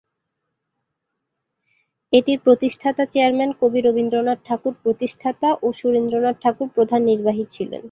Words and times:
এটির 2.13 2.39
প্রতিষ্ঠাতা 2.39 3.03
চেয়ারম্যান 3.05 3.51
কবি 3.61 3.79
রবীন্দ্রনাথ 3.81 4.39
ঠাকুর 4.45 4.73
প্রতিষ্ঠাতা 4.83 5.49
ও 5.61 5.67
সুরেন্দ্রনাথ 5.73 6.35
ঠাকুর 6.43 6.67
প্রধান 6.75 7.01
নির্বাহী 7.03 7.45
ছিলেন। 7.49 7.79